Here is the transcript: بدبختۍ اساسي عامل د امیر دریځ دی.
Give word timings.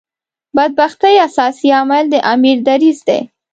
بدبختۍ 0.57 1.13
اساسي 1.27 1.67
عامل 1.77 2.05
د 2.13 2.15
امیر 2.33 2.57
دریځ 2.67 2.99
دی. 3.07 3.19